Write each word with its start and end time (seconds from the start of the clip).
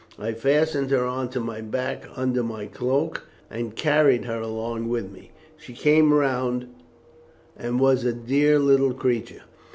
I 0.17 0.31
fastened 0.33 0.89
her 0.89 1.05
on 1.05 1.29
to 1.29 1.39
my 1.39 1.61
back 1.61 2.05
under 2.15 2.41
my 2.41 2.65
cloak, 2.65 3.27
and 3.51 3.75
carried 3.75 4.25
her 4.25 4.41
along 4.41 4.89
with 4.89 5.11
me. 5.11 5.29
She 5.57 5.73
came 5.73 6.11
round, 6.11 6.65
and 7.55 7.79
was 7.79 8.03
a 8.03 8.11
dear 8.11 8.57
little 8.57 8.95
creature. 8.95 9.43